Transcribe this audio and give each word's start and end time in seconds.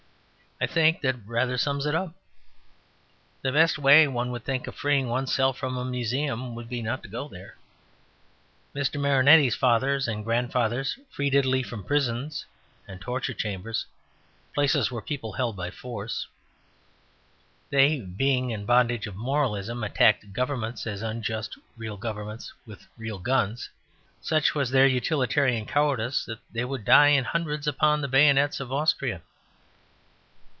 I 0.63 0.67
think 0.67 1.01
that 1.01 1.15
rather 1.25 1.57
sums 1.57 1.87
it 1.87 1.95
up. 1.95 2.13
The 3.41 3.51
best 3.51 3.79
way, 3.79 4.07
one 4.07 4.29
would 4.29 4.43
think, 4.43 4.67
of 4.67 4.75
freeing 4.75 5.07
oneself 5.07 5.57
from 5.57 5.75
a 5.75 5.83
museum 5.83 6.53
would 6.53 6.69
be 6.69 6.83
not 6.83 7.01
to 7.01 7.09
go 7.09 7.27
there. 7.27 7.57
Mr. 8.75 8.99
Marinetti's 9.01 9.55
fathers 9.55 10.07
and 10.07 10.23
grandfathers 10.23 10.99
freed 11.09 11.33
Italy 11.33 11.63
from 11.63 11.83
prisons 11.83 12.45
and 12.87 13.01
torture 13.01 13.33
chambers, 13.33 13.87
places 14.53 14.91
where 14.91 15.01
people 15.01 15.31
were 15.31 15.37
held 15.37 15.55
by 15.55 15.71
force. 15.71 16.27
They, 17.71 18.01
being 18.01 18.51
in 18.51 18.59
the 18.59 18.65
bondage 18.67 19.07
of 19.07 19.15
"moralism," 19.15 19.83
attacked 19.83 20.31
Governments 20.31 20.85
as 20.85 21.01
unjust, 21.01 21.57
real 21.75 21.97
Governments, 21.97 22.53
with 22.67 22.85
real 22.99 23.17
guns. 23.17 23.69
Such 24.21 24.53
was 24.53 24.69
their 24.69 24.85
utilitarian 24.85 25.65
cowardice 25.65 26.23
that 26.25 26.37
they 26.51 26.65
would 26.65 26.85
die 26.85 27.07
in 27.07 27.23
hundreds 27.23 27.65
upon 27.65 28.01
the 28.01 28.07
bayonets 28.07 28.59
of 28.59 28.71
Austria. 28.71 29.23